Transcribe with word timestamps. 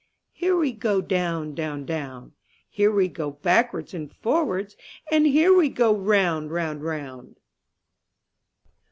Here 0.31 0.57
we 0.57 0.71
go 0.71 0.99
down, 0.99 1.53
down, 1.53 1.85
down; 1.85 2.33
Here 2.67 2.91
we 2.91 3.07
go 3.07 3.29
backwards 3.29 3.93
and 3.93 4.11
forwards, 4.11 4.75
And 5.11 5.27
here 5.27 5.55
we 5.55 5.69
go 5.69 5.95
round, 5.95 6.49
round, 6.49 6.81
round. 6.81 7.39